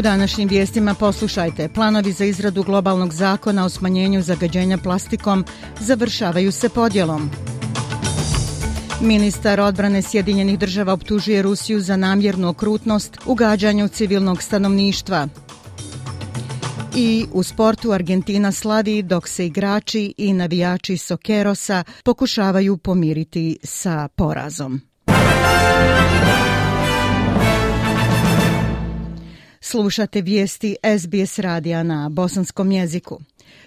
[0.00, 1.68] U današnjim vijestima poslušajte.
[1.68, 5.44] Planovi za izradu globalnog zakona o smanjenju zagađenja plastikom
[5.80, 7.30] završavaju se podjelom.
[9.00, 15.28] Ministar odbrane Sjedinjenih država optužuje Rusiju za namjernu okrutnost u gađanju civilnog stanovništva.
[16.96, 24.80] I u sportu Argentina slavi dok se igrači i navijači Sokerosa pokušavaju pomiriti sa porazom.
[29.70, 33.20] Slušate vijesti SBS radija na bosanskom jeziku.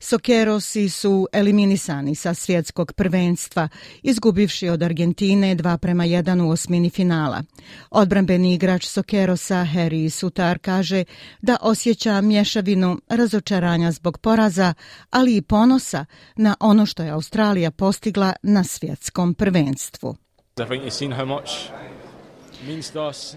[0.00, 3.68] Sokerosi su eliminisani sa svjetskog prvenstva,
[4.02, 7.42] izgubivši od Argentine 2 prema 1 u osmini finala.
[7.90, 11.04] Odbranbeni igrač Sokerosa Harry Sutar kaže
[11.42, 14.74] da osjeća mješavinu razočaranja zbog poraza,
[15.10, 16.04] ali i ponosa
[16.36, 20.16] na ono što je Australija postigla na svjetskom prvenstvu.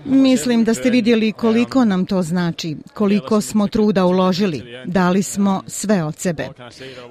[0.05, 6.03] Mislim da ste vidjeli koliko nam to znači, koliko smo truda uložili, dali smo sve
[6.03, 6.49] od sebe.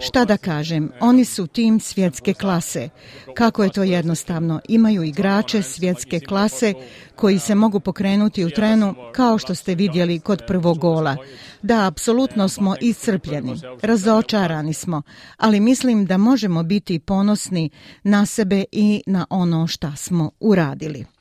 [0.00, 2.88] Šta da kažem, oni su tim svjetske klase.
[3.34, 4.60] Kako je to jednostavno?
[4.68, 6.74] Imaju igrače svjetske klase
[7.16, 11.16] koji se mogu pokrenuti u trenu kao što ste vidjeli kod prvog gola.
[11.62, 15.02] Da, apsolutno smo iscrpljeni, razočarani smo,
[15.36, 17.70] ali mislim da možemo biti ponosni
[18.02, 21.17] na sebe i na ono šta smo uradili.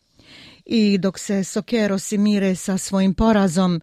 [0.70, 3.82] I dok se Sokeros mire sa svojim porazom,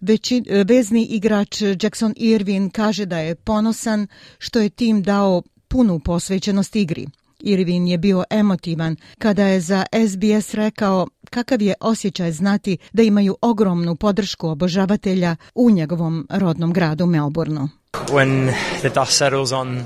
[0.00, 4.06] veći, vezni igrač Jackson Irvin kaže da je ponosan
[4.38, 7.06] što je tim dao punu posvećenost igri.
[7.40, 13.36] Irvin je bio emotivan kada je za SBS rekao kakav je osjećaj znati da imaju
[13.40, 17.68] ogromnu podršku obožavatelja u njegovom rodnom gradu Melbourneu.
[17.92, 19.82] When the dust settles on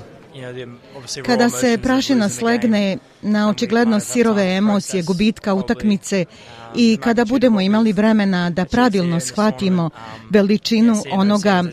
[1.26, 6.24] Kada se prašina slegne na očigledno sirove emocije gubitka utakmice
[6.76, 9.90] i kada budemo imali vremena da pravilno shvatimo
[10.30, 11.64] veličinu onoga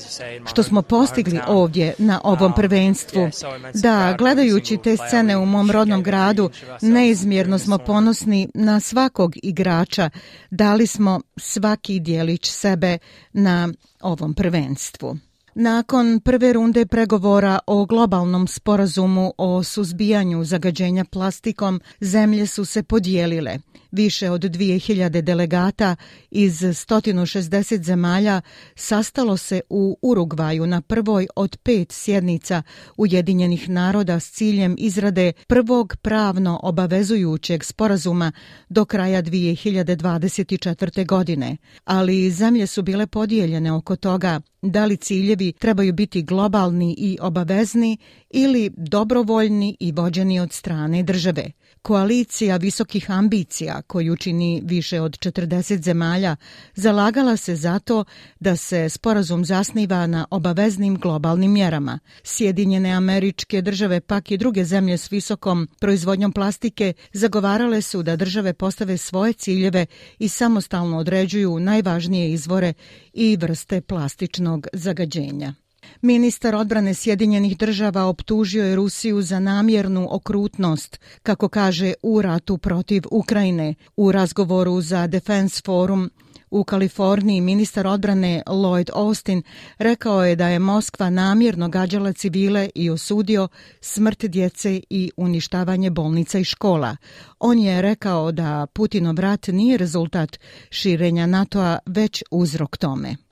[0.46, 3.30] što smo postigli ovdje na ovom prvenstvu,
[3.74, 6.50] da gledajući te scene u mom rodnom gradu
[6.82, 10.10] neizmjerno smo ponosni na svakog igrača,
[10.52, 12.98] dali smo svaki dijelić sebe
[13.34, 13.70] na
[14.02, 15.18] ovom prvenstvu.
[15.60, 23.58] Nakon prve runde pregovora o globalnom sporazumu o suzbijanju zagađenja plastikom, zemlje su se podijelile.
[23.92, 25.96] Više od 2000 delegata
[26.32, 28.42] iz 160 zemalja
[28.76, 32.64] sastalo se u Urugvaju na prvoj od pet sjednica
[32.98, 38.32] Ujedinjenih naroda s ciljem izrade prvog pravno obavezujućeg sporazuma
[38.70, 41.06] do kraja 2024.
[41.06, 41.58] godine.
[41.86, 47.98] Ali zemlje su bile podijeljene oko toga da li ciljevi trebaju biti globalni i obavezni
[48.30, 51.52] ili dobrovoljni i vođeni od strane države.
[51.88, 56.36] Koalicija visokih ambicija, koju čini više od 40 zemalja,
[56.76, 58.04] zalagala se za to
[58.40, 62.00] da se sporazum zasniva na obaveznim globalnim mjerama.
[62.24, 68.54] Sjedinjene američke države, pak i druge zemlje s visokom proizvodnjom plastike, zagovarale su da države
[68.54, 69.86] postave svoje ciljeve
[70.20, 72.74] i samostalno određuju najvažnije izvore
[73.14, 75.54] i vrste plastičnog zagađenja.
[76.02, 83.04] Ministar odbrane Sjedinjenih država optužio je Rusiju za namjernu okrutnost, kako kaže u ratu protiv
[83.12, 83.76] Ukrajine.
[83.98, 86.10] U razgovoru za Defense Forum
[86.50, 89.44] u Kaliforniji ministar odbrane Lloyd Austin
[89.78, 93.48] rekao je da je Moskva namjerno gađala civile i osudio
[93.82, 96.98] smrt djece i uništavanje bolnica i škola.
[97.40, 100.40] On je rekao da Putinov rat nije rezultat
[100.70, 103.27] širenja NATO-a, već uzrok tome.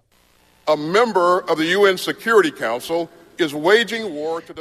[0.68, 3.10] A member of the UN Security Council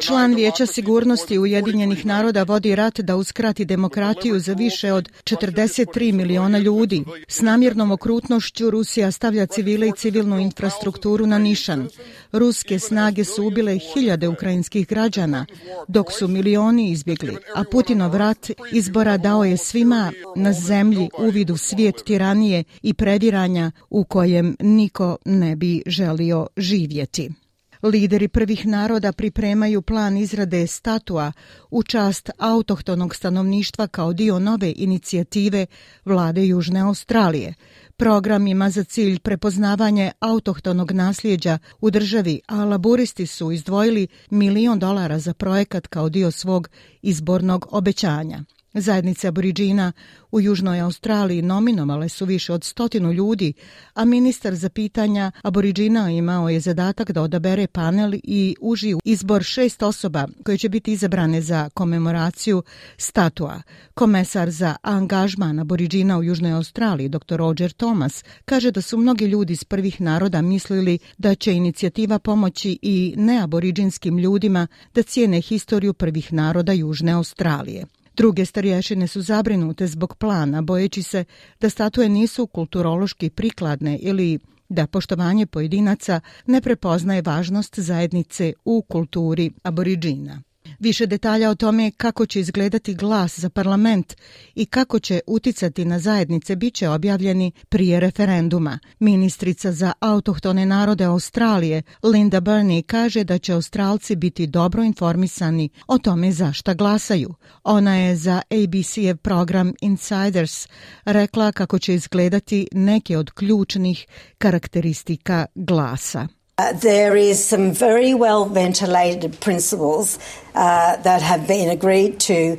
[0.01, 6.59] Član Vijeća sigurnosti Ujedinjenih naroda vodi rat da uskrati demokratiju za više od 43 miliona
[6.59, 7.05] ljudi.
[7.29, 11.89] S namjernom okrutnošću Rusija stavlja civile i civilnu infrastrukturu na nišan.
[12.33, 15.47] Ruske snage su ubile hiljade ukrajinskih građana,
[15.89, 21.95] dok su milioni izbjegli, a Putinov rat izbora dao je svima na zemlji uvidu svijet
[22.05, 27.44] tiranije i previranja u kojem niko ne bi želio živjeti.
[27.85, 31.33] Lideri prvih naroda pripremaju plan izrade statua
[31.71, 35.67] u čast autohtonog stanovništva kao dio nove inicijative
[36.05, 37.55] vlade Južne Australije.
[37.97, 45.19] Program ima za cilj prepoznavanje autohtonog nasljeđa u državi, a laburisti su izdvojili milion dolara
[45.19, 46.69] za projekat kao dio svog
[47.03, 48.45] izbornog obećanja.
[48.75, 49.93] Zajednice aboriđina
[50.33, 53.53] u Južnoj Australiji nominovale su više od stotinu ljudi,
[53.95, 59.83] a ministar za pitanja aboriđina imao je zadatak da odabere panel i uži izbor šest
[59.83, 62.63] osoba koje će biti izabrane za komemoraciju
[62.97, 63.63] statua.
[63.95, 67.37] Komesar za angažman aboriđina u Južnoj Australiji, dr.
[67.37, 72.79] Roger Thomas, kaže da su mnogi ljudi iz prvih naroda mislili da će inicijativa pomoći
[72.83, 77.87] i neaboriđinskim ljudima da cijene historiju prvih naroda Južne Australije.
[78.17, 81.25] Druge starješine su zabrinute zbog plana, bojeći se
[81.61, 84.39] da statue nisu kulturološki prikladne ili
[84.69, 90.43] da poštovanje pojedinaca ne prepoznaje važnost zajednice u kulturi aboriđina.
[90.85, 94.17] Više detalja o tome kako će izgledati glas za parlament
[94.55, 98.79] i kako će uticati na zajednice bit će objavljeni prije referenduma.
[98.99, 105.99] Ministrica za autohtone narode Australije Linda Burney kaže da će Australci biti dobro informisani o
[105.99, 107.35] tome za šta glasaju.
[107.63, 110.69] Ona je za ABC-ev program Insiders
[111.05, 114.07] rekla kako će izgledati neke od ključnih
[114.39, 116.29] karakteristika glasa.
[116.57, 120.21] Uh, there is some very well ventilated principles
[120.55, 122.57] uh, that have been agreed to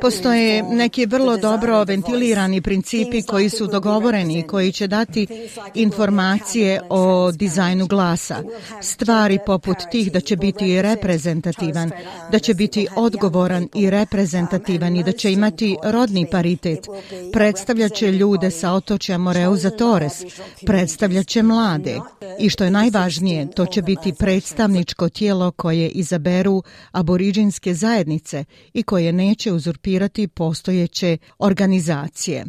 [0.00, 5.26] Postoje neki vrlo dobro ventilirani principi koji su dogovoreni i koji će dati
[5.74, 8.42] informacije o dizajnu glasa.
[8.82, 11.90] Stvari poput tih da će biti reprezentativan,
[12.32, 16.86] da će biti odgovoran i reprezentativan i da će imati rodni paritet.
[17.32, 20.22] Predstavljaće ljude sa otočja Moreuza Torres,
[20.66, 21.98] predstavljaće mlade.
[22.38, 26.62] I što je najvažnije, to će biti predstavničko tijelo koje izaberu
[26.92, 28.44] aboriđinske zajednice
[28.74, 32.44] i koje neće uzurpirati uzurpirati postojeće organizacije.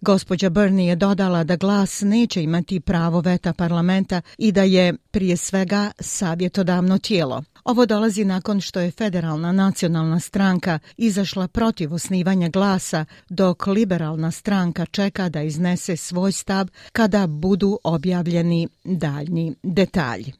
[0.00, 5.36] Gospođa Bernie je dodala da glas neće imati pravo veta parlamenta i da je prije
[5.36, 7.42] svega savjetodavno tijelo.
[7.64, 14.86] Ovo dolazi nakon što je federalna nacionalna stranka izašla protiv osnivanja glasa, dok liberalna stranka
[14.86, 20.32] čeka da iznese svoj stav kada budu objavljeni daljni detalji.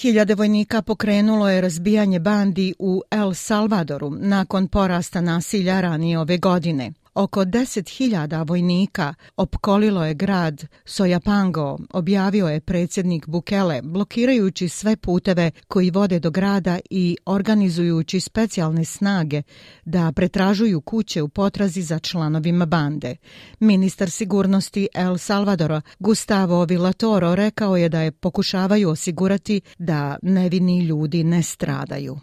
[0.00, 6.92] Hiljade vojnika pokrenulo je razbijanje bandi u El Salvadoru nakon porasta nasilja ranije ove godine.
[7.14, 15.90] Oko 10.000 vojnika opkolilo je grad Sojapango, objavio je predsjednik Bukele, blokirajući sve puteve koji
[15.90, 19.42] vode do grada i organizujući specijalne snage
[19.84, 23.16] da pretražuju kuće u potrazi za članovima bande.
[23.60, 31.24] Ministar sigurnosti El Salvadora Gustavo Villatoro rekao je da je pokušavaju osigurati da nevini ljudi
[31.24, 32.18] ne stradaju.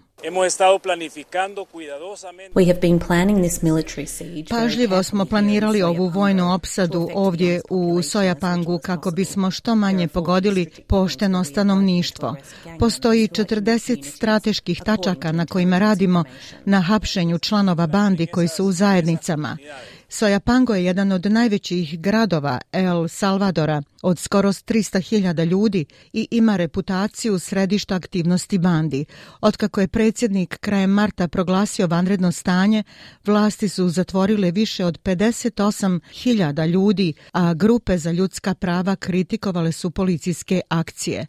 [2.54, 4.50] We have been planning this military siege.
[4.50, 11.44] Pažljivo smo planirali ovu vojnu opsadu ovdje u Sojapangu kako bismo što manje pogodili pošteno
[11.44, 12.36] stanovništvo.
[12.80, 16.24] Postoji 40 strateških tačaka na kojima radimo
[16.66, 19.58] na hapšenju članova bandi koji su u zajednicama.
[20.14, 27.40] Sojapango je jedan od najvećih gradova El Salvadora od skoro 300.000 ljudi i ima reputaciju
[27.40, 29.06] središta aktivnosti bandi.
[29.42, 32.84] Otkako je predsjednik krajem marta proglasio vanredno stanje,
[33.26, 40.62] vlasti su zatvorile više od 58.000 ljudi, a grupe za ljudska prava kritikovale su policijske
[40.70, 41.28] akcije.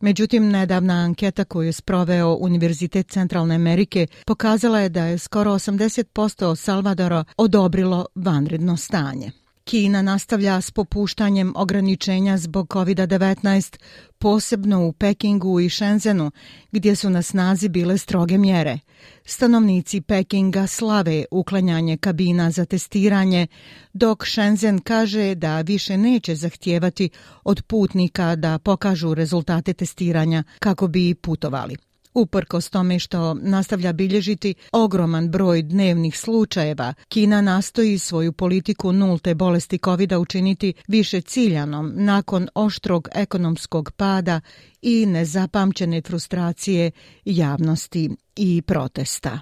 [0.00, 6.56] Međutim, nedavna anketa koju je sproveo Univerzitet Centralne Amerike pokazala je da je skoro 80%
[6.56, 9.30] Salvadora odobrilo vanredno stanje.
[9.64, 13.78] Kina nastavlja s popuštanjem ograničenja zbog COVID-19,
[14.18, 16.30] posebno u Pekingu i Shenzhenu,
[16.72, 18.78] gdje su na snazi bile stroge mjere.
[19.24, 23.46] Stanovnici Pekinga slave uklanjanje kabina za testiranje,
[23.92, 27.10] dok Shenzhen kaže da više neće zahtijevati
[27.44, 31.76] od putnika da pokažu rezultate testiranja kako bi putovali.
[32.14, 39.78] Uprkos tome što nastavlja bilježiti ogroman broj dnevnih slučajeva, Kina nastoji svoju politiku nulte bolesti
[39.84, 44.40] covid učiniti više ciljanom nakon oštrog ekonomskog pada
[44.82, 46.90] i nezapamćene frustracije
[47.24, 49.40] javnosti i protesta.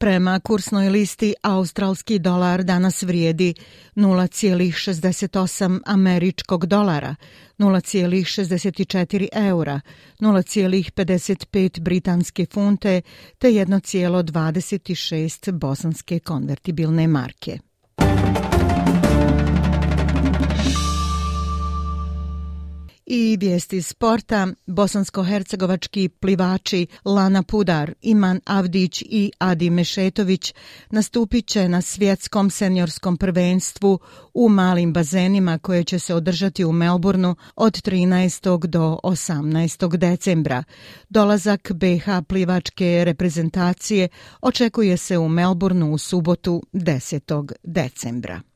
[0.00, 3.54] Prema kursnoj listi, australski dolar danas vrijedi
[3.96, 7.14] 0,68 američkog dolara,
[7.58, 9.80] 0,64 eura,
[10.20, 13.02] 0,55 britanske funte
[13.38, 17.58] te 1,26 bosanske konvertibilne marke.
[23.12, 30.54] I vijesti sporta, bosansko-hercegovački plivači Lana Pudar, Iman Avdić i Adi Mešetović
[30.90, 33.98] nastupit će na svjetskom seniorskom prvenstvu
[34.34, 38.66] u malim bazenima koje će se održati u Melbourneu od 13.
[38.66, 39.96] do 18.
[39.96, 40.64] decembra.
[41.08, 44.08] Dolazak BH plivačke reprezentacije
[44.40, 47.52] očekuje se u Melbourneu u subotu 10.
[47.62, 48.49] decembra.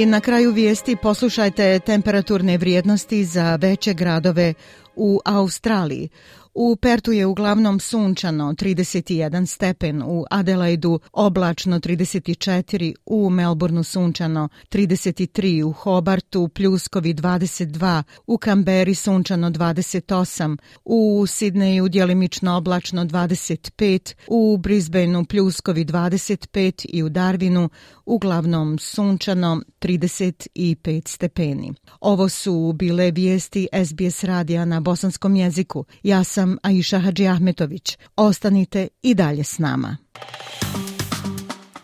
[0.00, 4.54] I na kraju vijesti poslušajte temperaturne vrijednosti za veće gradove
[4.96, 6.08] u Australiji.
[6.54, 15.64] U Pertu je uglavnom sunčano 31 stepen, u Adelaidu oblačno 34, u Melbourneu sunčano 33,
[15.64, 25.24] u Hobartu pljuskovi 22, u Kamberi sunčano 28, u Sidneju djelimično oblačno 25, u Brisbaneu
[25.24, 27.68] pljuskovi 25 i u Darwinu
[28.06, 31.74] uglavnom sunčano 35 stepeni.
[32.00, 35.84] Ovo su bile vijesti SBS radija na bosanskom jeziku.
[36.02, 37.98] Ja sam Aisha Hadži Ahmetović.
[38.16, 39.96] Ostanite i dalje s nama.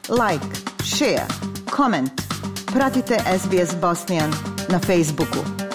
[0.08, 0.46] Like,
[0.84, 1.26] share,
[1.76, 2.10] comment.
[2.72, 4.32] Pratite SBS Bosnian
[4.68, 5.65] na Facebooku.